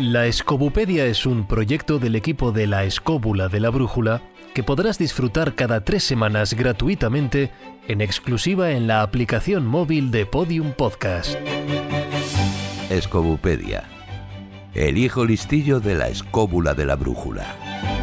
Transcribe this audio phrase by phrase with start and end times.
[0.00, 4.22] La Escobupedia es un proyecto del equipo de la Escóbula de la Brújula
[4.54, 7.50] que podrás disfrutar cada tres semanas gratuitamente
[7.86, 11.36] en exclusiva en la aplicación móvil de Podium Podcast.
[12.88, 13.84] Escobupedia.
[14.72, 17.99] El hijo listillo de la Escóbula de la Brújula.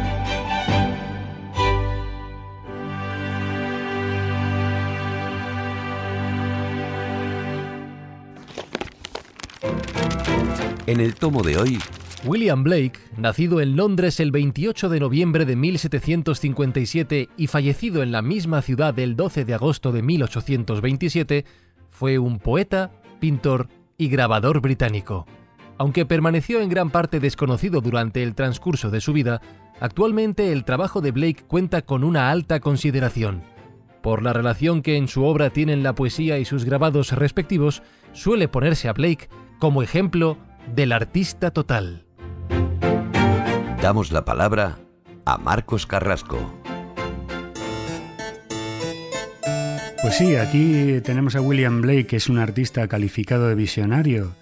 [10.88, 11.78] En el tomo de hoy,
[12.24, 18.22] William Blake, nacido en Londres el 28 de noviembre de 1757 y fallecido en la
[18.22, 21.44] misma ciudad el 12 de agosto de 1827,
[21.90, 22.90] fue un poeta,
[23.20, 23.68] pintor
[23.98, 25.26] y grabador británico.
[25.76, 29.42] Aunque permaneció en gran parte desconocido durante el transcurso de su vida,
[29.80, 33.42] actualmente el trabajo de Blake cuenta con una alta consideración.
[34.00, 37.82] Por la relación que en su obra tienen la poesía y sus grabados respectivos,
[38.14, 40.38] suele ponerse a Blake como ejemplo
[40.74, 42.04] del artista total.
[43.82, 44.78] damos la palabra
[45.24, 46.52] a Marcos Carrasco.
[50.02, 54.34] Pues sí, aquí tenemos a William Blake, que es un artista calificado de visionario.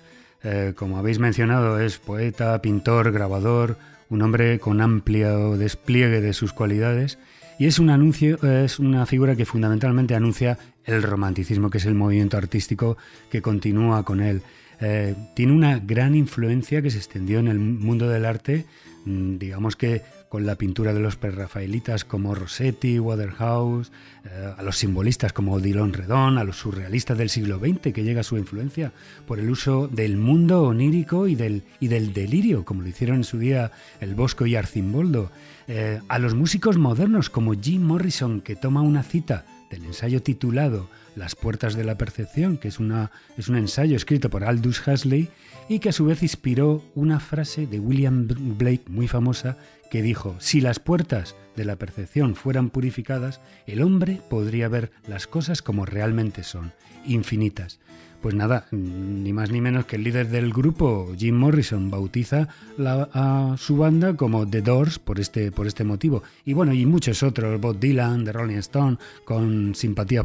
[0.43, 6.53] Eh, como habéis mencionado, es poeta, pintor, grabador, un hombre con amplio despliegue de sus
[6.53, 7.19] cualidades
[7.59, 11.95] y es un anuncio, es una figura que fundamentalmente anuncia el romanticismo, que es el
[11.95, 12.97] movimiento artístico
[13.31, 14.43] que continúa con él.
[14.81, 18.67] Eh, tiene una gran influencia que se extendió en el mundo del arte,
[19.05, 23.93] mm, digamos que con la pintura de los prerrafaelitas como Rossetti, Waterhouse,
[24.25, 28.23] eh, a los simbolistas como Odilon Redón, a los surrealistas del siglo XX, que llega
[28.23, 28.93] su influencia
[29.27, 33.25] por el uso del mundo onírico y del, y del delirio, como lo hicieron en
[33.25, 35.31] su día el Bosco y Arcimboldo,
[35.69, 40.89] eh, a los músicos modernos como Jim Morrison, que toma una cita del ensayo titulado
[41.15, 45.29] Las puertas de la percepción, que es, una, es un ensayo escrito por Aldous Huxley
[45.69, 49.57] y que a su vez inspiró una frase de William Blake muy famosa
[49.91, 55.27] que dijo, si las puertas de la percepción fueran purificadas, el hombre podría ver las
[55.27, 56.73] cosas como realmente son,
[57.07, 57.79] infinitas.
[58.27, 62.49] Pues nada, ni más ni menos que el líder del grupo, Jim Morrison, bautiza
[62.85, 66.25] a su banda como The Doors por este, por este motivo.
[66.45, 70.25] Y bueno, y muchos otros, Bob Dylan, The Rolling Stone, con simpatía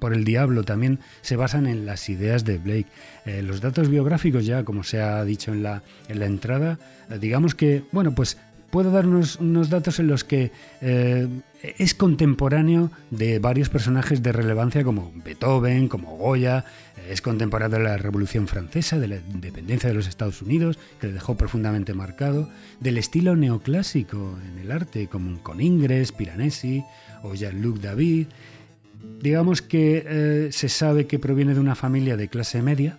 [0.00, 2.88] por el diablo, también se basan en las ideas de Blake.
[3.26, 6.80] Eh, los datos biográficos ya, como se ha dicho en la, en la entrada,
[7.10, 8.38] eh, digamos que, bueno, pues
[8.70, 11.28] puedo darnos unos datos en los que eh,
[11.78, 16.64] es contemporáneo de varios personajes de relevancia como Beethoven, como Goya,
[17.08, 21.12] es contemporáneo de la Revolución Francesa, de la independencia de los Estados Unidos, que le
[21.12, 22.48] dejó profundamente marcado,
[22.80, 26.84] del estilo neoclásico en el arte, como con Ingres, Piranesi
[27.22, 28.26] o Jean-Luc David.
[29.20, 32.98] Digamos que eh, se sabe que proviene de una familia de clase media,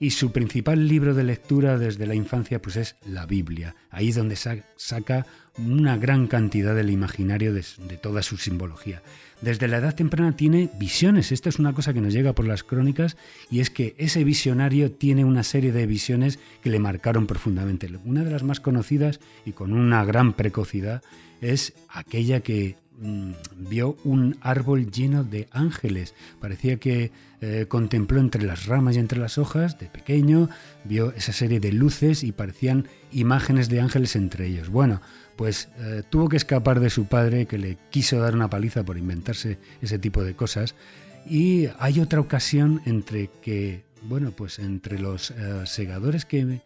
[0.00, 3.74] y su principal libro de lectura desde la infancia pues es la Biblia.
[3.90, 5.26] Ahí es donde saca
[5.58, 7.62] una gran cantidad del imaginario de,
[8.00, 9.02] toda su simbología.
[9.40, 11.32] Desde la edad temprana tiene visiones.
[11.32, 13.16] Esto es una cosa que nos llega por las crónicas
[13.50, 17.90] y es que ese visionario tiene una serie de visiones que le marcaron profundamente.
[18.04, 21.02] Una de las más conocidas y con una gran precocidad
[21.40, 23.32] es aquella que Mm,
[23.68, 26.14] vio un árbol lleno de ángeles.
[26.40, 27.10] Parecía que
[27.40, 30.48] eh, contempló entre las ramas y entre las hojas, de pequeño,
[30.84, 34.68] vio esa serie de luces y parecían imágenes de ángeles entre ellos.
[34.68, 35.00] Bueno,
[35.34, 38.96] pues eh, tuvo que escapar de su padre, que le quiso dar una paliza por
[38.96, 40.76] inventarse ese tipo de cosas.
[41.26, 46.60] Y hay otra ocasión entre que, bueno, pues entre los eh, segadores que,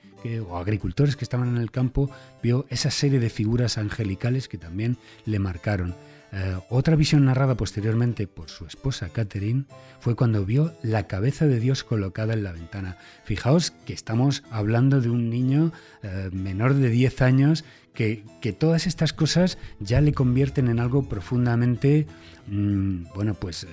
[0.46, 2.10] o agricultores que estaban en el campo,
[2.42, 5.94] vio esa serie de figuras angelicales que también le marcaron.
[6.30, 9.64] Eh, otra visión narrada posteriormente por su esposa Catherine
[9.98, 12.98] fue cuando vio la cabeza de Dios colocada en la ventana.
[13.24, 15.72] Fijaos que estamos hablando de un niño
[16.02, 18.22] eh, menor de 10 años que,
[18.58, 22.06] todas estas cosas ya le convierten en algo profundamente,
[22.46, 23.68] mm, bueno, pues, eh,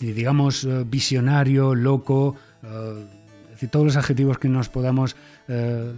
[0.00, 2.36] digamos, visionario, loco
[3.70, 5.16] todos los adjetivos que nos podamos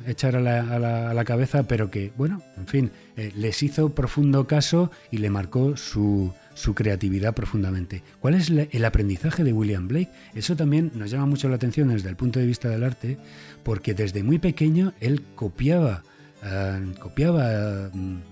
[0.06, 5.18] echar a la, cabeza, pero que, bueno, en fin, eh, les hizo profundo caso y
[5.18, 6.32] le marcó su,
[6.74, 8.02] creatividad profundamente.
[8.20, 10.10] ¿Cuál es el aprendizaje de William Blake?
[10.34, 13.18] Eso también nos llama mucho la atención desde el punto de vista del arte,
[13.62, 16.02] porque desde muy pequeño él copiaba,
[16.42, 18.31] eh, copiaba mm,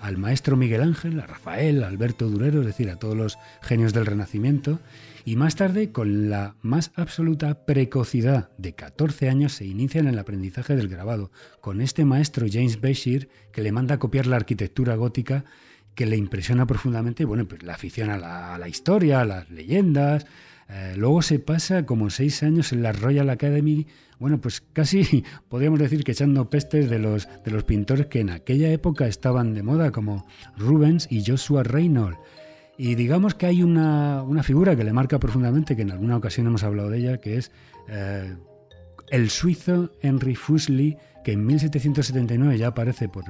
[0.00, 3.92] al maestro Miguel Ángel, a Rafael, a Alberto Durero, es decir, a todos los genios
[3.92, 4.80] del Renacimiento,
[5.24, 10.18] y más tarde, con la más absoluta precocidad de 14 años, se inicia en el
[10.18, 11.30] aprendizaje del grabado,
[11.60, 15.44] con este maestro James Bashir que le manda a copiar la arquitectura gótica
[15.98, 20.26] que le impresiona profundamente, bueno, pues la afición a la, historia, a las leyendas.
[20.70, 23.86] Eh, luego se pasa como seis años en la Royal Academy,
[24.18, 28.30] bueno, pues casi podríamos decir que echando pestes de los, de los pintores que en
[28.30, 30.26] aquella época estaban de moda, como
[30.56, 32.18] Rubens y Joshua Reynolds.
[32.76, 36.62] Y digamos que hay una, figura que le marca profundamente, que en alguna ocasión hemos
[36.62, 37.50] hablado de ella, que es
[37.88, 38.36] eh,
[39.10, 43.24] el suizo Henry Fuseli, que en 1779 ya aparece por,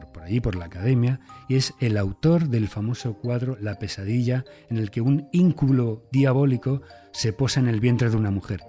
[0.00, 4.78] por, allí, por la academia, y es el autor del famoso cuadro La pesadilla, en
[4.78, 8.62] el que un ínculo diabólico se posa en el vientre de una mujer.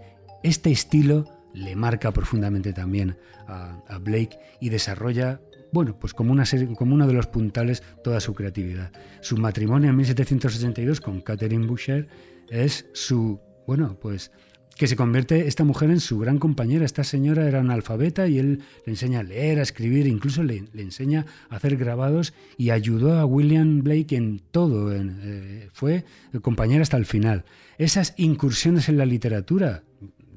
[0.43, 3.17] Este estilo le marca profundamente también
[3.47, 5.39] a, a Blake y desarrolla
[5.71, 6.43] bueno, pues como, una
[6.77, 8.91] como uno de los puntales toda su creatividad.
[9.21, 12.07] Su matrimonio en 1782 con Catherine Boucher
[12.47, 14.31] es su, bueno, pues
[14.75, 16.85] que se convierte esta mujer en su gran compañera.
[16.85, 21.25] Esta señora era analfabeta y él le enseña a leer, a escribir, incluso le, enseña
[21.49, 24.93] a hacer grabados y ayudó a William Blake en todo.
[24.93, 26.05] Eh, fue
[26.41, 27.45] compañera hasta el final.
[27.77, 29.83] Esas incursiones en la literatura,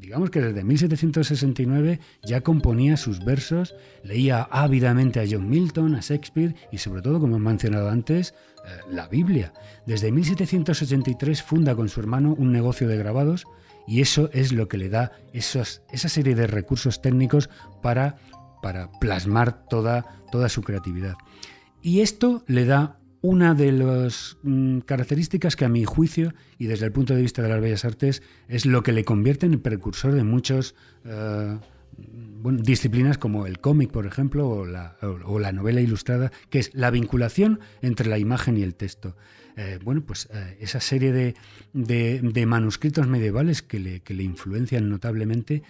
[0.00, 3.74] digamos que desde 1769 ya componía sus versos,
[4.04, 8.34] leía ávidamente a John Milton, a Shakespeare y sobre todo, como he mencionado antes,
[8.66, 9.52] eh, la Biblia.
[9.86, 13.46] Desde 1783 funda con su hermano un negocio de grabados
[13.86, 17.48] y eso es lo que le da esa serie de recursos técnicos
[17.82, 18.16] para,
[18.62, 21.14] para plasmar toda, toda su creatividad.
[21.82, 26.86] Y esto le da una de las mm, características que a mi juicio y desde
[26.86, 29.60] el punto de vista de las bellas artes es lo que le convierte en el
[29.60, 30.74] precursor de muchas
[31.98, 38.08] disciplinas como el cómic, por ejemplo, o la, novela ilustrada, que es la vinculación entre
[38.08, 39.16] la imagen y el texto.
[39.56, 41.12] Eh, bueno, pues eh, esa serie
[41.72, 45.62] de, manuscritos medievales que le, que le influencian notablemente,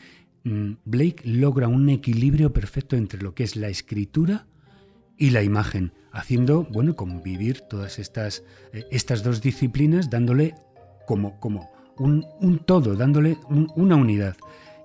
[0.44, 4.46] mm, Blake logra un equilibrio perfecto entre lo que es la escritura
[5.16, 8.42] y la imagen haciendo, bueno, convivir todas estas,
[8.72, 10.54] eh, estas dos disciplinas, dándole
[11.06, 14.36] como, como un, todo, dándole una unidad.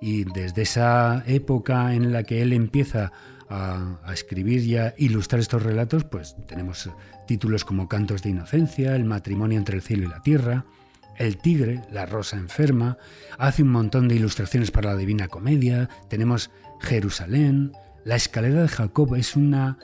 [0.01, 3.11] Y desde esa época en la que él empieza
[3.49, 6.89] a, escribir y a ilustrar estos relatos, pues tenemos
[7.27, 10.65] títulos como Cantos de Inocencia, El matrimonio entre el cielo y la tierra,
[11.17, 12.97] El tigre, La rosa enferma,
[13.37, 16.49] hace un montón de ilustraciones para la Divina Comedia, tenemos
[16.79, 19.77] Jerusalén, La escalera de Jacob es una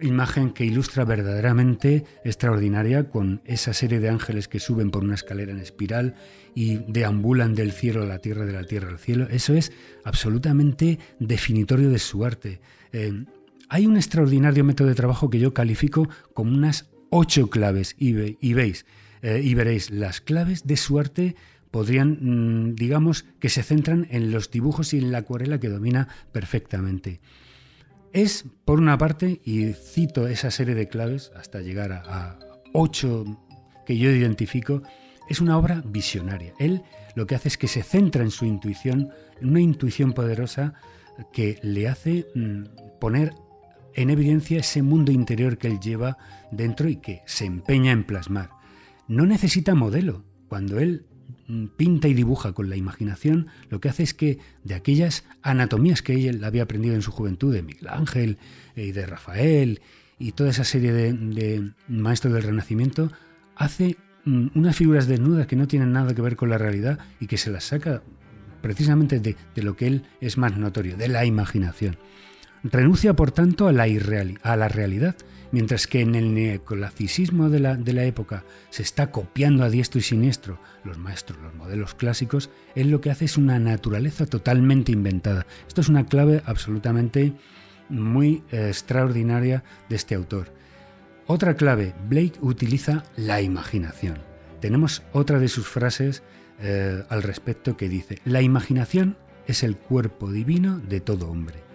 [0.00, 5.52] imagen que ilustra verdaderamente extraordinaria con esa serie de ángeles que suben por una escalera
[5.52, 6.14] en espiral
[6.54, 9.28] y deambulan del cielo a la tierra, de la tierra al cielo.
[9.30, 9.72] Eso es
[10.04, 12.60] absolutamente definitorio de su arte.
[12.92, 13.24] Eh,
[13.68, 18.86] hay un extraordinario método de trabajo que yo califico como unas ocho claves y, veis,
[19.22, 21.36] eh, y veréis, las claves de su arte
[21.70, 26.08] podrían, mm, digamos, que se centran en los dibujos y en la acuarela que domina
[26.32, 27.20] perfectamente.
[28.12, 32.38] Es, por una parte, y cito esa serie de claves hasta llegar a,
[32.72, 33.24] ocho
[33.86, 34.82] que yo identifico,
[35.28, 36.52] es una obra visionaria.
[36.58, 36.82] Él
[37.14, 39.10] lo que hace es que se centra en su intuición,
[39.40, 40.74] una intuición poderosa
[41.32, 43.32] que le hace mm, poner
[43.94, 46.18] en evidencia ese mundo interior que él lleva
[46.50, 48.50] dentro y que se empeña en plasmar.
[49.08, 50.24] No necesita modelo.
[50.48, 51.06] Cuando él
[51.76, 56.28] pinta y dibuja con la imaginación, lo que hace es que de aquellas anatomías que
[56.28, 58.38] él había aprendido en su juventud, de Miguel Ángel
[58.74, 59.80] y de Rafael
[60.18, 63.12] y toda esa serie de, maestros del Renacimiento,
[63.54, 67.26] hace mm, unas figuras desnudas que no tienen nada que ver con la realidad y
[67.26, 68.02] que se las saca
[68.62, 71.96] precisamente de, lo que él es más notorio, de la imaginación.
[72.64, 73.86] Renuncia, por tanto, a la,
[74.42, 75.14] a la realidad
[75.52, 80.58] Mientras que en el neoclasicismo de la, época se está copiando a diestro y siniestro
[80.84, 85.46] los maestros, los modelos clásicos, él lo que hace es una naturaleza totalmente inventada.
[85.66, 87.32] Esto es una clave absolutamente
[87.88, 90.52] muy eh, extraordinaria de este autor.
[91.26, 94.18] Otra clave, Blake utiliza la imaginación.
[94.60, 96.22] Tenemos otra de sus frases
[96.60, 101.65] eh, al respecto que dice, la imaginación es el cuerpo divino de todo hombre.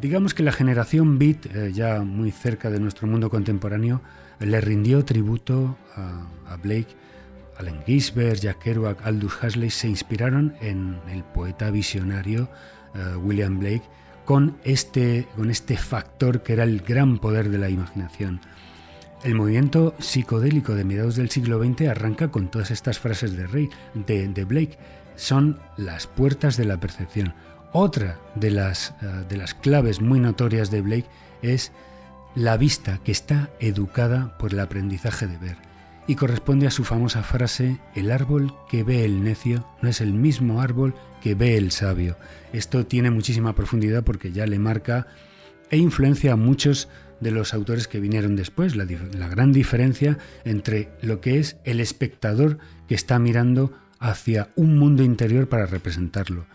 [0.00, 4.02] Digamos que la generación Beat, eh, ya muy cerca de nuestro mundo contemporáneo,
[4.40, 6.88] le rindió tributo a, Blake.
[7.58, 12.48] Allen Ginsberg, Jack Kerouac, Aldous Huxley se inspiraron en el poeta visionario
[12.94, 13.84] eh, William Blake
[14.24, 18.40] con este, con este factor que era el gran poder de la imaginación.
[19.22, 23.68] El movimiento psicodélico de mediados del siglo XX arranca con todas estas frases de, Rey,
[23.94, 24.76] de Blake.
[25.16, 27.34] Son las puertas de la percepción.
[27.76, 31.08] Otra de las, eh, de las claves muy notorias de Blake
[31.42, 31.72] es
[32.36, 35.56] la vista que está educada por el aprendizaje de ver
[36.06, 40.12] y corresponde a su famosa frase, el árbol que ve el necio no es el
[40.12, 42.16] mismo árbol que ve el sabio.
[42.52, 45.08] Esto tiene muchísima profundidad porque ya le marca
[45.68, 46.88] e influencia a muchos
[47.18, 48.86] de los autores que vinieron después, la,
[49.18, 55.02] la gran diferencia entre lo que es el espectador que está mirando hacia un mundo
[55.02, 56.46] interior para representarlo.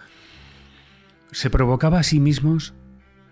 [1.32, 2.74] Se provocaba a sí, mismos,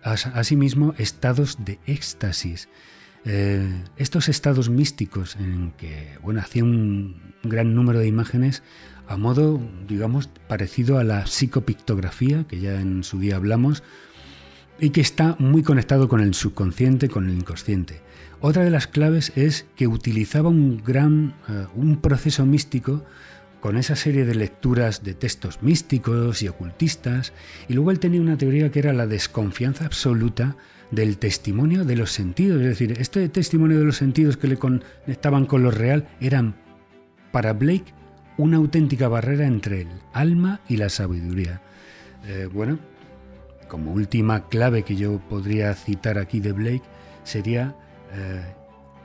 [0.04, 2.70] a, sí mismo estados de éxtasis.
[3.26, 8.64] Eh, estos estados místicos en que bueno, hacía un gran número de imágenes
[9.08, 13.84] a modo, digamos, parecido a la psicopictografía, que ya en su día hablamos,
[14.80, 18.02] y que está muy conectado con el subconsciente, con el inconsciente.
[18.40, 23.04] Otra de las claves es que utilizaba un gran, eh, un proceso místico
[23.68, 27.34] con esa serie de lecturas de textos místicos y ocultistas,
[27.68, 30.56] y luego él tenía una teoría que era la desconfianza absoluta
[30.90, 35.46] del testimonio de los sentidos, es decir, este testimonio de los sentidos que le conectaban
[35.46, 36.56] con lo real eran
[37.34, 37.94] para Blake
[38.38, 41.62] una auténtica barrera entre el alma y la sabiduría.
[42.26, 42.80] Eh, bueno,
[43.68, 46.84] como última clave que yo podría citar aquí de Blake
[47.26, 47.76] sería
[48.14, 48.46] eh,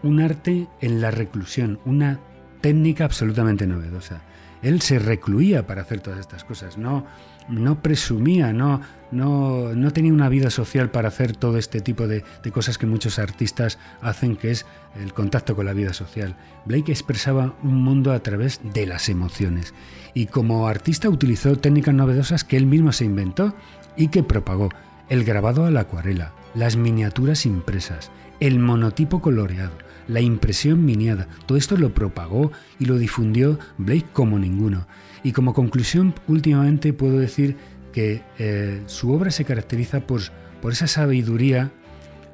[0.05, 2.21] un arte en la reclusión, una
[2.61, 4.23] técnica absolutamente novedosa.
[4.63, 7.05] Él se recluía para hacer todas estas cosas, no,
[7.49, 12.25] no presumía, no, no, no tenía una vida social para hacer todo este tipo de,
[12.43, 14.67] de, cosas que muchos artistas hacen, que es
[15.01, 16.37] el contacto con la vida social.
[16.65, 19.75] Blake expresaba un mundo a través de las emociones
[20.15, 23.55] y como artista utilizó técnicas novedosas que él mismo se inventó
[23.97, 24.69] y que propagó.
[25.09, 29.77] El grabado a la acuarela, las miniaturas impresas, el monotipo coloreado,
[30.09, 31.29] la impresión miniada.
[31.47, 34.87] Todo esto lo propagó y lo difundió Blake como ninguno.
[35.23, 37.57] Y como conclusión, últimamente puedo decir
[37.93, 40.23] que eh, su obra se caracteriza por,
[40.61, 41.71] por, esa sabiduría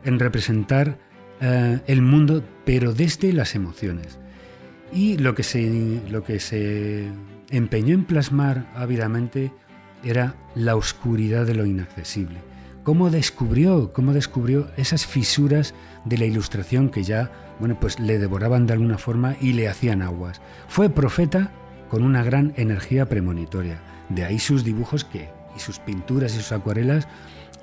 [0.04, 0.98] en representar
[1.40, 4.18] eh, el mundo, pero desde las emociones.
[4.92, 7.08] Y lo que, se, lo que se
[7.50, 9.52] empeñó en plasmar ávidamente
[10.02, 12.38] era la oscuridad de lo inaccesible.
[12.84, 15.75] ¿Cómo descubrió, cómo descubrió esas fisuras
[16.06, 20.03] de la ilustración que ya bueno, pues le devoraban de alguna forma y le hacían
[20.03, 20.41] aguas.
[20.69, 21.50] Fue profeta
[21.88, 23.81] con una gran energía premonitoria.
[24.09, 27.09] De ahí sus dibujos que, y sus pinturas y sus acuarelas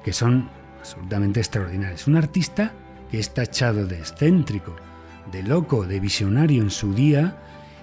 [0.04, 0.50] que son
[0.80, 2.08] absolutamente extraordinarios.
[2.08, 2.74] Un artista
[3.10, 4.76] que está echado de excéntrico,
[5.32, 7.38] de loco, de visionario en su día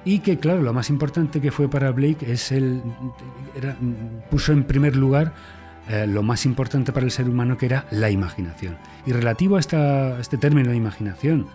[0.05, 2.83] y que, claro, lo más importante que fue para Blake es el.
[4.31, 5.33] puso en primer lugar
[5.89, 8.77] eh, lo más importante para el ser humano que era la imaginación.
[9.07, 11.49] Y relativo a este término de imaginación,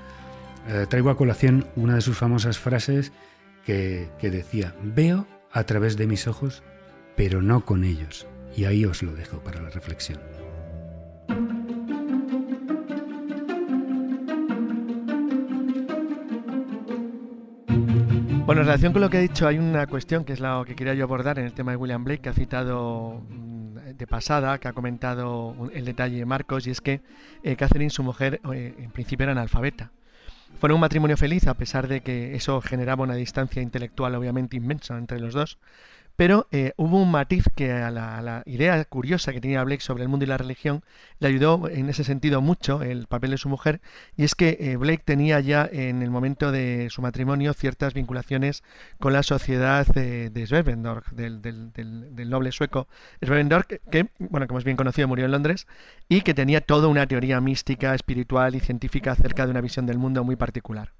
[0.67, 3.11] eh, traigo a colación una de sus famosas frases
[3.65, 6.63] que, que decía, veo a través de mis ojos,
[7.15, 8.27] pero no con ellos.
[8.55, 10.19] Y ahí os lo dejo para la reflexión.
[18.47, 20.73] Bueno, en relación con lo que ha dicho, hay una cuestión que es la que
[20.73, 24.57] quería yo abordar en el tema de William Blake, que ha citado mm, de pasada,
[24.57, 27.01] que ha comentado el detalle Marcos, y es que
[27.43, 29.91] eh, Catherine, su mujer, eh, en principio era analfabeta.
[30.59, 34.97] Fueron un matrimonio feliz a pesar de que eso generaba una distancia intelectual obviamente inmensa
[34.97, 35.59] entre los dos,
[36.17, 40.09] pero eh, hubo un matiz que a la, idea curiosa que tenía Blake sobre el
[40.09, 40.83] mundo y la religión
[41.19, 43.81] le ayudó en ese sentido mucho el papel de su mujer,
[44.15, 48.63] y es que eh, Blake tenía ya en el momento de su matrimonio ciertas vinculaciones
[48.99, 52.87] con la sociedad de, de del, noble sueco
[53.21, 55.67] Svevendorf, que, bueno, como es bien conocido, murió en Londres,
[56.09, 59.99] y que tenía toda una teoría mística, espiritual y científica acerca de una visión del
[59.99, 60.93] mundo muy particular.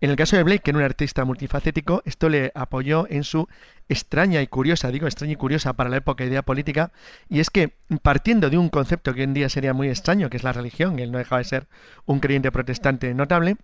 [0.00, 3.48] En el caso de Blake, que era un artista multifacético, esto le apoyó en su
[3.88, 6.92] extraña y curiosa, digo extraña y curiosa para la época idea política,
[7.28, 10.36] y es que partiendo de un concepto que hoy en día sería muy extraño, que
[10.36, 11.66] es la religión, él no dejaba de ser
[12.06, 13.56] un creyente protestante notable,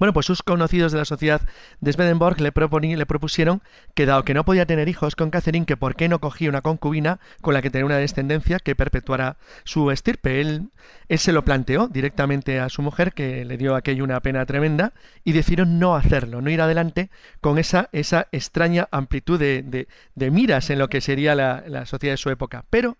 [0.00, 1.42] bueno, pues sus conocidos de la sociedad
[1.80, 3.62] de Swedenborg le, propusieron
[3.94, 6.62] que dado que no podía tener hijos con Catherine, que por qué no cogía una
[6.62, 10.40] concubina con la que tenía una descendencia que perpetuara su estirpe.
[10.40, 10.70] Él,
[11.08, 14.94] él se lo planteó directamente a su mujer, que le dio aquello una pena tremenda,
[15.22, 17.10] y decidieron no hacerlo, no ir adelante
[17.42, 22.30] con esa, esa extraña amplitud de, miras en lo que sería la sociedad de su
[22.30, 22.64] época.
[22.70, 22.96] Pero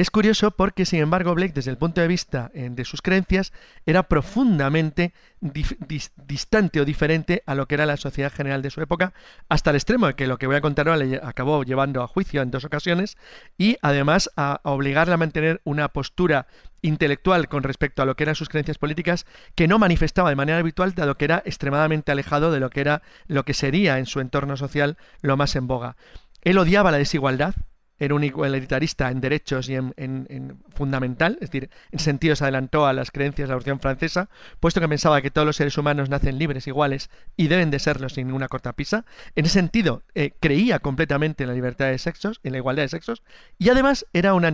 [0.00, 3.52] es curioso porque, sin embargo, Blake, desde el punto de vista eh, de sus creencias,
[3.84, 9.12] era profundamente distante o diferente a lo que era la sociedad general de su época,
[9.48, 12.06] hasta el extremo de que lo que voy a contar ahora le acabó llevando a
[12.06, 13.16] juicio en dos ocasiones
[13.56, 16.46] y además a, a obligarle a mantener una postura
[16.80, 19.26] intelectual con respecto a lo que eran sus creencias políticas
[19.56, 23.02] que no manifestaba de manera habitual dado que era extremadamente alejado de lo que era
[23.26, 25.96] lo que sería en su entorno social lo más en boga.
[26.42, 27.56] Él odiaba la desigualdad,
[27.98, 32.92] era un igualitarista en derechos y en, fundamental, es decir, en sentido se adelantó a
[32.92, 34.28] las creencias de la Revolución Francesa,
[34.60, 38.08] puesto que pensaba que todos los seres humanos nacen libres, iguales y deben de serlo
[38.08, 39.04] sin ninguna cortapisa.
[39.34, 42.88] En ese sentido, eh, creía completamente en la libertad de sexos, en la igualdad de
[42.88, 43.22] sexos,
[43.58, 44.44] y además era un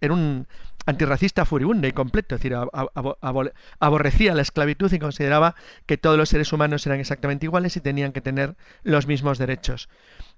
[0.00, 0.46] era un
[0.86, 2.56] antirracista furibunda y completo, es decir,
[3.80, 5.54] aborrecía la esclavitud y consideraba
[5.86, 9.88] que todos los seres humanos eran exactamente iguales y tenían que tener los mismos derechos.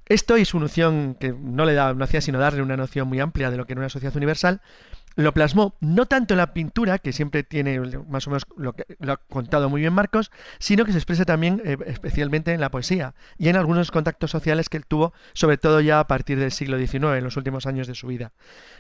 [0.09, 3.21] Esto y su noción, que no le da, no hacía sino darle una noción muy
[3.21, 4.61] amplia de lo que era una sociedad universal,
[5.17, 8.85] lo plasmó no tanto en la pintura, que siempre tiene más o menos lo que
[9.01, 12.71] lo ha contado muy bien Marcos, sino que se expresa también eh, especialmente en la
[12.71, 16.53] poesía y en algunos contactos sociales que él tuvo, sobre todo ya a partir del
[16.53, 18.33] siglo XIX, en los últimos años de su vida.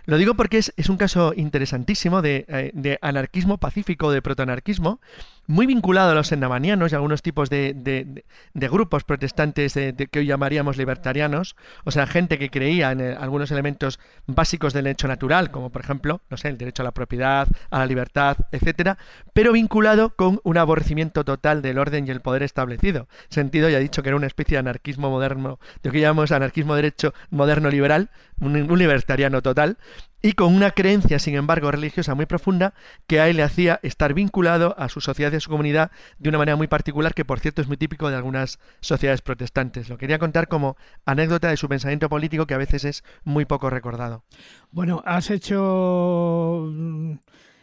[0.04, 5.00] Lo digo porque es, un caso interesantísimo de, eh, de anarquismo pacífico, de protoanarquismo,
[5.46, 8.24] muy vinculado a los endamanianos y a algunos tipos de,
[8.54, 13.98] grupos protestantes que hoy llamaríamos libertarianos, o sea, gente que creía en eh, algunos elementos
[14.26, 17.78] básicos del derecho natural, como por ejemplo, no sé, el derecho a la propiedad, a
[17.78, 18.98] la libertad, etcétera,
[19.32, 23.08] pero vinculado con un aborrecimiento total del orden y el poder establecido.
[23.28, 26.32] Sentido, ya he dicho que era una especie de anarquismo moderno, de lo que llamamos
[26.32, 28.10] anarquismo derecho moderno liberal,
[28.40, 29.78] un libertariano total,
[30.22, 32.74] y con una creencia, sin embargo, religiosa muy profunda
[33.06, 36.28] que a él le hacía estar vinculado a su sociedad y a su comunidad de
[36.28, 39.88] una manera muy particular, que por cierto es muy típico de algunas sociedades protestantes.
[39.88, 43.70] Lo quería contar como anécdota de su pensamiento político que a veces es muy poco
[43.70, 44.24] recordado.
[44.70, 47.12] Bueno, has hecho mm,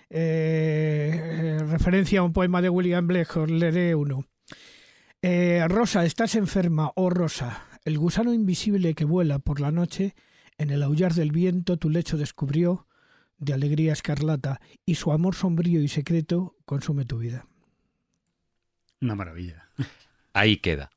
[0.09, 4.25] eh, referencia a un poema de William Blake, os leeré uno.
[5.21, 10.15] Eh, Rosa, estás enferma, oh Rosa, el gusano invisible que vuela por la noche
[10.57, 12.87] en el aullar del viento tu lecho descubrió
[13.37, 17.45] de alegría escarlata y su amor sombrío y secreto consume tu vida.
[19.01, 19.69] Una maravilla.
[20.33, 20.89] Ahí queda.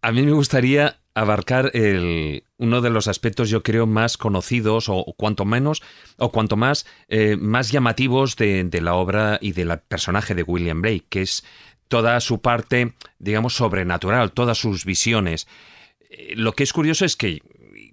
[0.00, 5.04] A mí me gustaría abarcar el, uno de los aspectos, yo creo, más conocidos o,
[5.16, 5.82] cuanto menos
[6.18, 10.82] o cuanto más eh, más llamativos de, de, la obra y del personaje de William
[10.82, 11.44] Blake, que es
[11.88, 15.46] toda su parte, digamos, sobrenatural, todas sus visiones.
[16.10, 17.42] Eh, lo que es curioso es que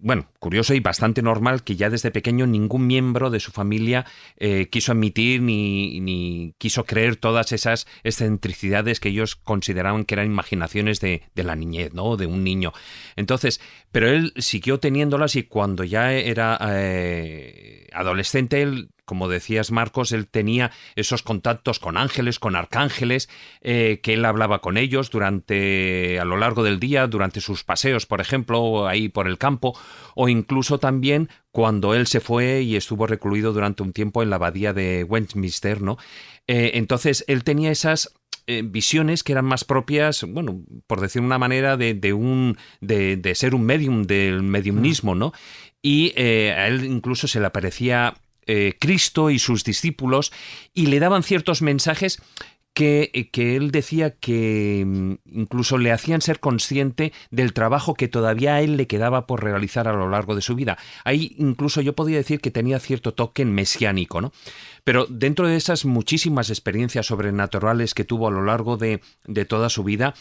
[0.01, 4.05] bueno, curioso y bastante normal que ya desde pequeño ningún miembro de su familia
[4.37, 10.25] eh, quiso admitir ni, ni, quiso creer todas esas excentricidades que ellos consideraban que eran
[10.25, 12.17] imaginaciones de, la niñez, ¿no?
[12.17, 12.73] De un niño.
[13.15, 20.13] Entonces, pero él siguió teniéndolas y cuando ya era eh, adolescente, él como decías Marcos,
[20.13, 23.27] él tenía esos contactos con ángeles, con arcángeles,
[23.59, 28.05] eh, que él hablaba con ellos durante a lo largo del día, durante sus paseos,
[28.05, 29.77] por ejemplo, ahí por el campo,
[30.15, 34.37] o incluso también cuando él se fue y estuvo recluido durante un tiempo en la
[34.37, 35.97] abadía de Westminster, ¿no?
[36.47, 38.13] Eh, entonces él tenía esas
[38.47, 43.35] eh, visiones que eran más propias, bueno, por decir una manera, de, un de, de,
[43.35, 45.33] ser un medium, del mediumnismo, ¿no?
[45.81, 48.13] Y a él incluso se le aparecía
[48.45, 50.31] eh, Cristo y sus discípulos
[50.73, 52.21] y le daban ciertos mensajes
[52.73, 58.07] que, eh, que, él decía que mm, incluso le hacían ser consciente del trabajo que
[58.07, 60.77] todavía a él le quedaba por realizar a lo largo de su vida.
[61.03, 64.31] Ahí incluso yo podría decir que tenía cierto toque mesiánico, ¿no?
[64.83, 69.69] Pero dentro de esas muchísimas experiencias sobrenaturales que tuvo a lo largo de, de toda
[69.69, 70.15] su vida,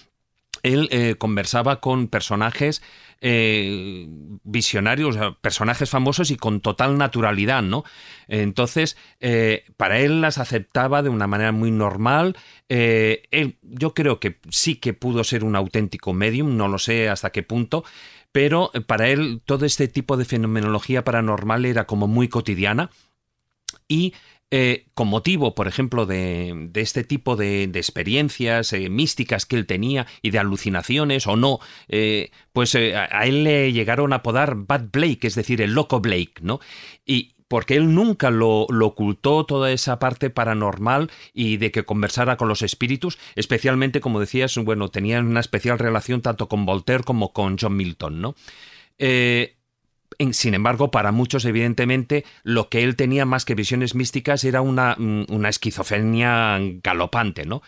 [0.62, 2.82] él eh, conversaba con personajes
[3.20, 4.06] eh,
[4.44, 7.84] visionarios, personajes famosos y con total naturalidad, ¿no?
[8.28, 12.36] Entonces, eh, para él las aceptaba de una manera muy normal.
[12.68, 17.42] yo creo que sí que pudo ser un auténtico medium, no lo sé hasta qué
[17.42, 17.84] punto,
[18.32, 22.90] pero para él todo este tipo de fenomenología paranormal era como muy cotidiana
[23.88, 24.14] y
[24.52, 30.08] eh, con motivo, por ejemplo, de, este tipo de, experiencias eh, místicas que él tenía
[30.22, 35.26] y de alucinaciones o no, eh, pues a él le llegaron a apodar Bad Blake,
[35.28, 36.58] es decir, el loco Blake, ¿no?
[37.06, 42.48] Y porque él nunca lo, ocultó toda esa parte paranormal y de que conversara con
[42.48, 47.56] los espíritus, especialmente, como decías, bueno, tenía una especial relación tanto con Voltaire como con
[47.56, 48.34] John Milton, ¿no?
[50.32, 54.96] Sin embargo, para muchos, evidentemente, lo que él tenía más que visiones místicas era una,
[54.98, 57.62] mm, una esquizofrenia galopante, ¿no?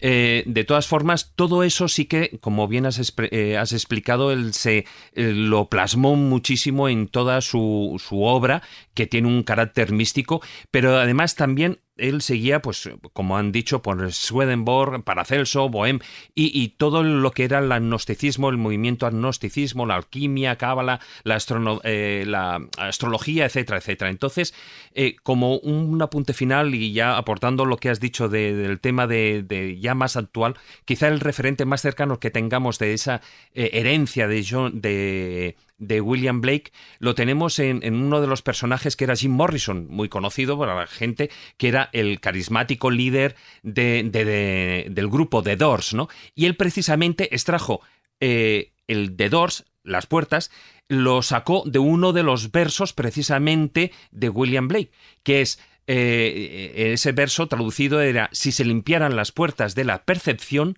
[0.00, 2.98] Eh, de todas formas, todo eso sí que, como bien has,
[3.30, 8.62] eh, explicado, él se eh, lo plasmó muchísimo en toda su, su, obra,
[8.94, 14.12] que tiene un carácter místico, pero además también él seguía, pues, como han dicho, por
[14.12, 16.00] Swedenborg, Paracelso, Bohem
[16.34, 21.38] y, todo lo que era el agnosticismo, el movimiento agnosticismo, la alquimia, cábala, la,
[21.84, 24.10] eh, la, astrología, etcétera, etcétera.
[24.10, 24.54] Entonces,
[24.94, 29.78] eh, como un apunte final y ya aportando lo que has dicho del tema de,
[29.80, 33.20] ya más actual, quizá el referente más cercano que tengamos de esa
[33.54, 38.94] eh, herencia de, John, de de William Blake lo tenemos en, uno de los personajes
[38.94, 44.88] que era Jim Morrison, muy conocido para la gente, que era el carismático líder de,
[44.88, 46.08] del grupo The Doors, ¿no?
[46.34, 47.80] Y él precisamente extrajo
[48.20, 50.50] eh, el The Doors, las puertas,
[50.86, 54.90] lo sacó de uno de los versos precisamente de William Blake,
[55.22, 60.76] que es eh, ese verso traducido era, si se limpiaran las puertas de la percepción,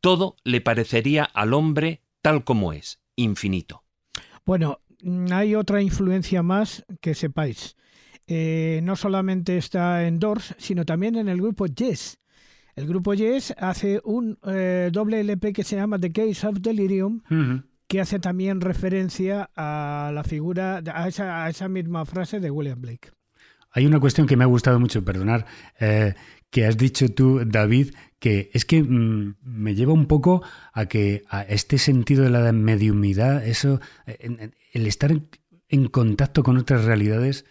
[0.00, 3.83] todo le parecería al hombre tal como es, infinito.
[4.44, 4.80] Bueno,
[5.30, 7.76] hay otra influencia más que sepáis.
[8.26, 12.18] Eh, no solamente está en Doors, sino también en el grupo Yes.
[12.74, 17.22] El grupo Yes hace un eh, doble LP que se llama The Case of Delirium,
[17.86, 22.80] que hace también referencia a la figura, a esa, a esa misma frase de William
[22.80, 23.10] Blake.
[23.70, 25.46] Hay una cuestión que me ha gustado mucho, perdonar,
[25.80, 26.14] eh,
[26.54, 31.24] que has dicho tú, David, que es que mm, me lleva un poco a que
[31.28, 35.10] a este sentido de la mediumidad, eso, el estar
[35.68, 37.44] en contacto con otras realidades,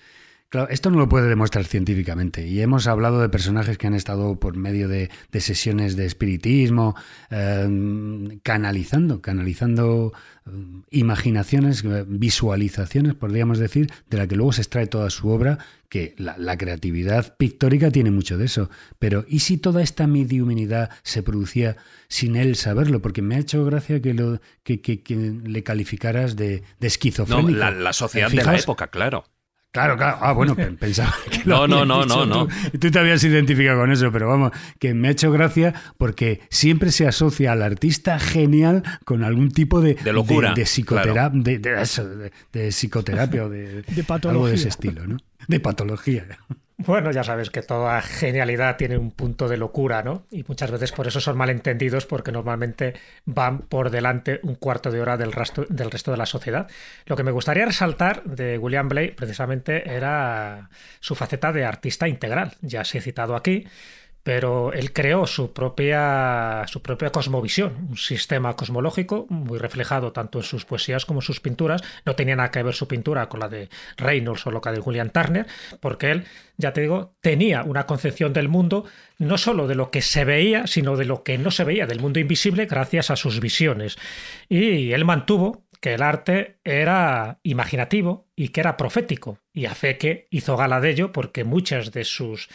[0.53, 4.39] Claro, esto no lo puede demostrar científicamente y hemos hablado de personajes que han estado
[4.39, 6.95] por medio de, sesiones de espiritismo,
[7.31, 10.13] em, canalizando, canalizando
[10.45, 15.57] em, imaginaciones, eh, visualizaciones, podríamos decir, de la que luego se extrae toda su obra,
[15.89, 18.69] que la, creatividad pictórica tiene mucho de eso.
[18.99, 21.77] Pero ¿y si toda esta mediuminidad se producía
[22.09, 23.01] sin él saberlo?
[23.01, 27.57] Porque me ha hecho gracia que, lo, que, le calificaras de, de esquizofrénico.
[27.57, 29.25] No, la, sociedad de la época, claro.
[29.73, 30.19] Claro, claro.
[30.21, 32.47] Ah, bueno, pensaba que No, no, no, no, no.
[32.79, 36.91] Tú, te habías identificado con eso, pero vamos, que me ha hecho gracia porque siempre
[36.91, 40.53] se asocia al artista genial con algún tipo de, de locura.
[40.53, 41.57] De, psicoterapia, de,
[42.51, 44.31] de, psicoterapia o de, de patología.
[44.31, 45.17] algo de ese estilo, ¿no?
[45.47, 46.27] De patología.
[46.85, 50.25] Bueno, ya sabes que toda genialidad tiene un punto de locura, ¿no?
[50.31, 52.93] Y muchas veces por eso son malentendidos porque normalmente
[53.25, 56.67] van por delante un cuarto de hora del resto, del resto de la sociedad.
[57.05, 60.69] Lo que me gustaría resaltar de William Blake precisamente era
[60.99, 62.53] su faceta de artista integral.
[62.61, 63.65] Ya se he citado aquí
[64.23, 70.45] pero él creó su propia, su propia cosmovisión, un sistema cosmológico muy reflejado tanto en
[70.45, 71.83] sus poesías como en sus pinturas.
[72.05, 75.09] No tenía nada que ver su pintura con la de Reynolds o la de William
[75.09, 75.45] Turner,
[75.81, 76.25] porque él,
[76.57, 78.85] ya te digo, tenía una concepción del mundo
[79.17, 81.99] no solo de lo que se veía, sino de lo que no se veía, del
[81.99, 83.97] mundo invisible, gracias a sus visiones.
[84.47, 89.97] Y él mantuvo que el arte era imaginativo y que era profético, y a fe
[89.97, 92.47] que hizo gala de ello porque muchas de sus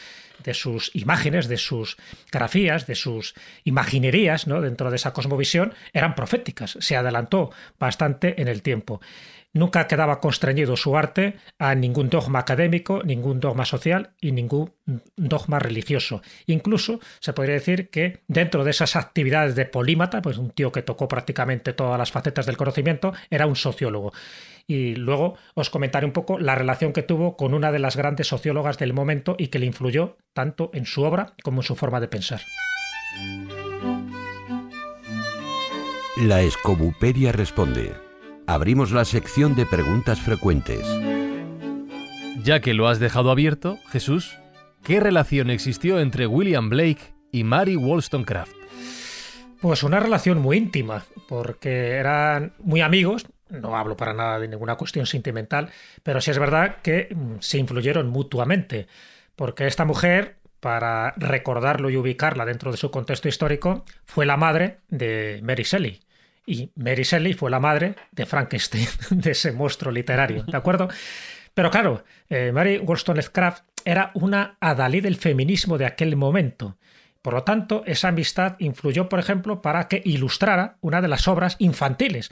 [0.43, 1.97] de sus imágenes, de sus
[2.31, 4.61] grafías, de sus imaginerías, ¿no?
[4.61, 6.77] dentro de esa cosmovisión, eran proféticas.
[6.81, 9.01] Se adelantó bastante en el tiempo.
[9.55, 14.73] Nunca quedaba constreñido su arte a ningún dogma académico, ningún dogma social y ningún
[15.17, 16.23] dogma religioso.
[16.47, 20.83] Incluso se podría decir que dentro de esas actividades de polímata, pues un tío que
[20.83, 24.13] tocó prácticamente todas las facetas del conocimiento, era un sociólogo
[24.67, 28.29] y luego os comentaré un poco la relación que tuvo con una de las grandes
[28.29, 32.01] sociólogas del momento y que le influyó tanto en su obra como en su forma
[32.01, 32.43] de pensar.
[36.19, 38.08] La Escobuperia responde.
[38.49, 40.81] Abrimos la sección de preguntas frecuentes.
[42.43, 44.39] Ya que lo has dejado abierto, Jesús,
[44.83, 48.51] ¿qué relación existió entre William Blake y Mary Wollstonecraft?
[49.61, 54.77] Pues una relación muy íntima, porque eran muy amigos, no hablo para nada de ninguna
[54.77, 55.69] cuestión sentimental,
[56.03, 58.87] pero sí es verdad que mm, se influyeron mutuamente,
[59.37, 64.79] porque esta mujer, para recordarlo y ubicarla dentro de su contexto histórico, fue la madre
[64.89, 66.01] de Mary Shelley.
[66.49, 70.89] Y Mary Shelley fue la madre de Frankenstein, de ese monstruo literario, ¿de acuerdo?
[71.53, 76.79] Pero claro, eh, Mary Wollstonecraft era una adalí del feminismo de aquel momento.
[77.21, 81.57] Por lo tanto, esa amistad influyó, por ejemplo, para que ilustrara una de las obras
[81.59, 82.31] infantiles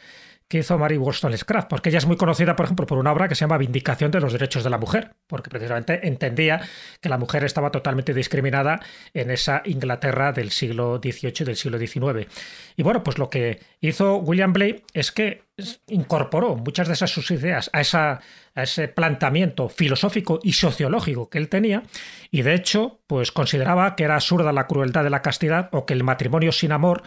[0.49, 3.35] que hizo Mary Wollstonecraft, porque ella es muy conocida, por ejemplo, por una obra que
[3.35, 6.61] se llama Vindicación de los Derechos de la Mujer, porque precisamente entendía
[7.01, 8.81] que la mujer estaba totalmente discriminada
[9.13, 12.29] en esa Inglaterra del siglo XVIII y del siglo XIX.
[12.77, 15.47] Y bueno, pues lo que hizo William Blake es que
[15.89, 18.21] incorporó muchas de esas sus ideas a, esa,
[18.55, 21.83] a ese planteamiento filosófico y sociológico que él tenía,
[22.31, 25.95] y de hecho, pues consideraba que era absurda la crueldad de la castidad o que
[25.95, 27.03] el matrimonio sin amor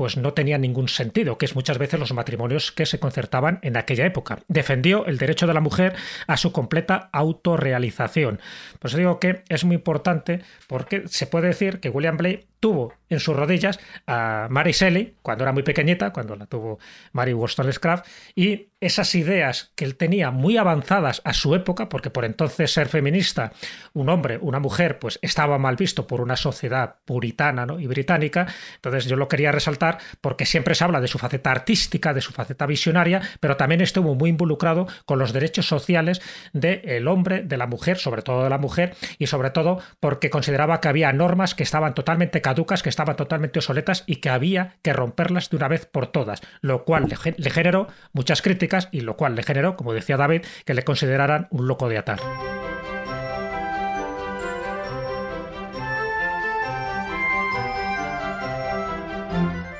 [0.00, 3.76] pues no tenía ningún sentido, que es muchas veces los matrimonios que se concertaban en
[3.76, 4.38] aquella época.
[4.48, 5.94] Defendió el derecho de la mujer
[6.26, 8.40] a su completa autorrealización.
[8.78, 12.94] Por eso digo que es muy importante porque se puede decir que William Blake tuvo
[13.08, 16.78] en sus rodillas a Mary Shelley cuando era muy pequeñita, cuando la tuvo
[17.12, 22.24] Mary Wollstonecraft, y esas ideas que él tenía muy avanzadas a su época, porque por
[22.24, 23.52] entonces ser feminista,
[23.92, 28.46] un hombre, una mujer, pues estaba mal visto por una sociedad puritana y británica.
[28.76, 32.32] Entonces yo lo quería resaltar porque siempre se habla de su faceta artística, de su
[32.32, 37.66] faceta visionaria, pero también estuvo muy involucrado con los derechos sociales del hombre, de la
[37.66, 41.64] mujer, sobre todo de la mujer, y sobre todo porque consideraba que había normas que
[41.64, 45.86] estaban totalmente caducas, que estaban totalmente obsoletas y que había que romperlas de una vez
[45.86, 50.16] por todas, lo cual le generó muchas críticas y lo cual le generó, como decía
[50.16, 52.18] David, que le consideraran un loco de atar.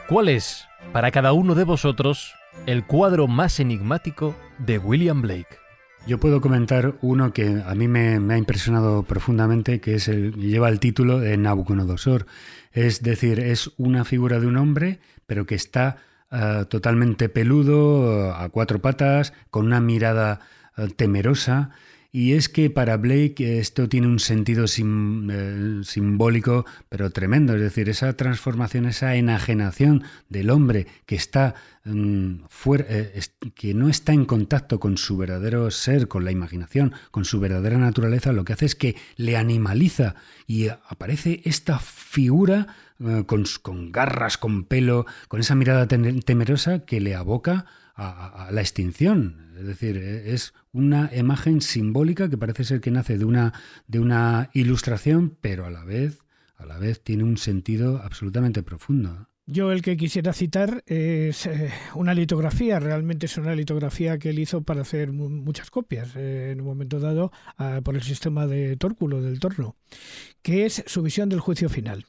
[0.09, 2.35] ¿Cuál es, para cada uno de vosotros,
[2.66, 5.59] el cuadro más enigmático de William Blake?
[6.06, 10.68] Yo puedo comentar uno que a mí me, ha impresionado profundamente, que es el, lleva
[10.68, 12.26] el título de Nabucodonosor.
[12.72, 15.98] Es decir, es una figura de un hombre, pero que está
[16.30, 20.40] eh, totalmente peludo, a cuatro patas, con una mirada
[20.76, 21.70] eh, temerosa.
[22.12, 27.54] Y es que para Blake esto tiene un sentido eh, simbólico, pero tremendo.
[27.54, 32.34] Es decir, esa transformación, esa enajenación del hombre que está mm,
[32.78, 33.20] eh,
[33.54, 37.78] que no está en contacto con su verdadero ser, con la imaginación, con su verdadera
[37.78, 40.16] naturaleza, lo que hace es que le animaliza
[40.48, 42.66] y aparece esta figura
[42.98, 47.66] eh, con, con, garras, con pelo, con esa mirada temerosa que le aboca
[48.00, 49.52] a, la extinción.
[49.58, 53.52] Es decir, e, es una imagen simbólica que parece ser que nace de una,
[53.86, 56.18] de una ilustración, pero a la vez,
[56.56, 59.28] a la vez tiene un sentido absolutamente profundo.
[59.46, 64.38] Yo el que quisiera citar es eh, una litografía, realmente es una litografía que él
[64.38, 67.32] hizo para hacer muchas copias eh, en un momento dado
[67.82, 69.76] por el sistema de tórculo del torno,
[70.42, 72.06] que es su visión del juicio final.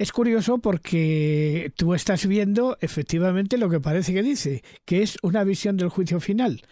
[0.00, 5.44] Es curioso porque tú estás viendo efectivamente lo que parece que dice, que es una
[5.44, 6.62] visión del juicio final,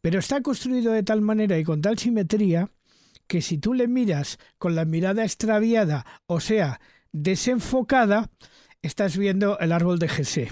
[0.00, 2.70] pero está construido de tal manera y con tal simetría
[3.26, 6.80] que si tú le miras con la mirada extraviada, o sea,
[7.12, 8.30] desenfocada,
[8.80, 10.50] estás viendo el árbol de Jesé.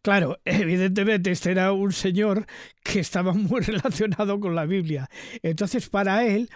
[0.00, 2.46] Claro, evidentemente este era un señor
[2.84, 5.10] que estaba muy relacionado con la Biblia.
[5.42, 6.48] Entonces, para él,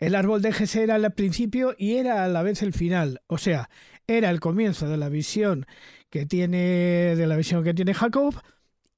[0.00, 3.20] el árbol de Jesé era el principio y era a la vez el final.
[3.26, 3.68] O sea,
[4.06, 5.66] era el comienzo de la visión
[6.10, 8.34] que tiene de la visión que tiene Jacob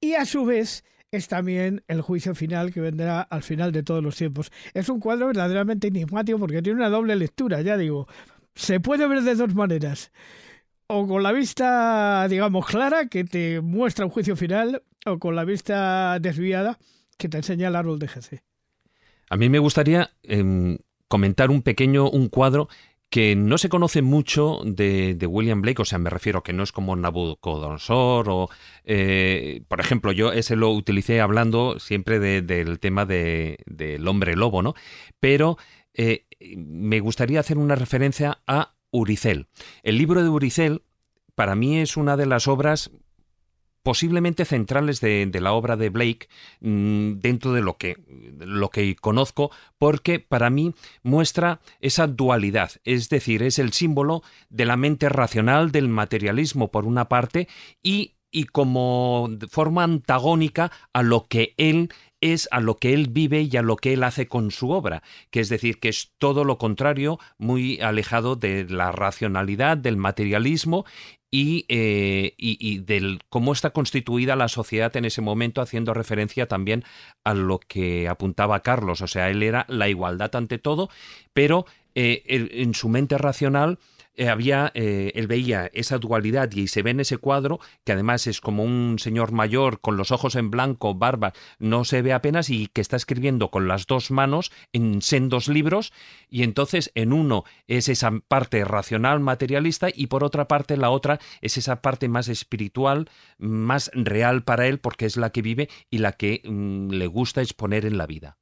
[0.01, 4.03] y a su vez es también el juicio final que vendrá al final de todos
[4.03, 4.51] los tiempos.
[4.73, 8.07] Es un cuadro verdaderamente enigmático porque tiene una doble lectura, ya digo.
[8.53, 10.11] Se puede ver de dos maneras.
[10.87, 15.43] O con la vista, digamos, clara, que te muestra un juicio final, o con la
[15.43, 16.77] vista desviada,
[17.17, 18.43] que te enseña el árbol de Jesse.
[19.29, 22.69] A mí me gustaría em, comentar un pequeño, un cuadro
[23.15, 26.73] que no se conoce mucho de, William Blake, o sea, me refiero que no es
[26.73, 28.49] como Nabucodonosor o,
[28.83, 34.73] eh, por ejemplo, yo ese lo utilicé hablando siempre del tema del hombre lobo, ¿no?
[35.21, 35.57] Pero
[35.93, 36.25] eh,
[36.57, 39.47] me gustaría hacer una referencia a Uricel.
[39.81, 40.81] El libro de Uricel
[41.35, 42.91] para mí es una de las obras
[43.85, 46.27] posiblemente centrales de, la obra de Blake
[46.59, 47.97] mm, dentro de lo que,
[48.39, 54.65] lo que conozco, porque para mí muestra esa dualidad, es decir, es el símbolo de
[54.65, 57.47] la mente racional, del materialismo por una parte,
[57.83, 61.89] y y como forma antagónica a lo que él
[62.33, 65.03] es, a lo que él vive y a lo que él hace con su obra,
[65.29, 70.85] que es decir, que es todo lo contrario, muy alejado de la racionalidad, del materialismo
[71.31, 76.83] y, eh, y, del cómo está constituida la sociedad en ese momento, haciendo referencia también
[77.23, 79.01] a lo que apuntaba Carlos.
[79.01, 80.89] O sea, él era la igualdad ante todo,
[81.33, 83.79] pero eh, en su mente racional
[84.17, 88.27] eh, había, eh, él veía esa dualidad y se ve en ese cuadro, que además
[88.27, 92.49] es como un señor mayor con los ojos en blanco, barba, no se ve apenas
[92.49, 95.91] y que está escribiendo con las dos manos en sendos libros
[96.29, 101.19] y entonces en uno es esa parte racional, materialista y por otra parte la otra
[101.41, 105.97] es esa parte más espiritual, más real para él porque es la que vive y
[105.99, 108.37] la que mm, le gusta exponer en la vida.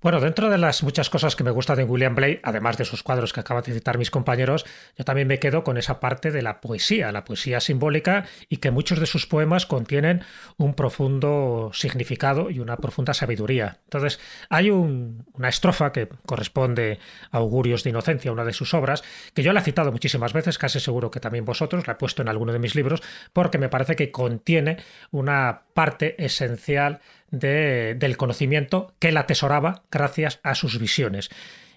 [0.00, 3.02] Bueno, dentro de las muchas cosas que me gustan de William Blake, además de sus
[3.02, 4.64] cuadros que acaban de citar mis compañeros,
[4.96, 8.70] yo también me quedo con esa parte de la poesía, la poesía simbólica, y que
[8.70, 10.22] muchos de sus poemas contienen
[10.56, 13.78] un profundo significado y una profunda sabiduría.
[13.86, 17.00] Entonces, hay una estrofa que corresponde
[17.32, 19.02] a Augurios de Inocencia, una de sus obras,
[19.34, 22.22] que yo la he citado muchísimas veces, casi seguro que también vosotros, la he puesto
[22.22, 24.76] en alguno de mis libros, porque me parece que contiene
[25.10, 31.30] una parte esencial del conocimiento que él atesoraba gracias a sus visiones.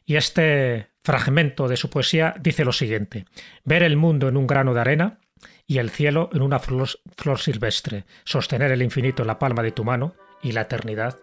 [0.06, 3.26] Y este fragmento de su poesía dice lo siguiente,
[3.64, 5.20] ver el mundo en un grano de arena
[5.68, 9.72] y el cielo en una flor, flor silvestre, sostener el infinito en la palma de
[9.72, 11.20] tu mano y la eternidad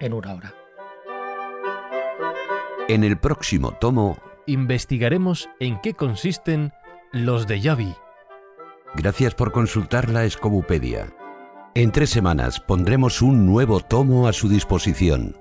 [0.00, 0.54] en una hora.
[2.88, 6.72] En el próximo tomo investigaremos en qué consisten
[7.12, 7.94] los de Yavi.
[8.94, 11.14] Gracias por consultar la Escobupedia.
[11.74, 15.36] En tres semanas pondremos un nuevo tomo a su disposición.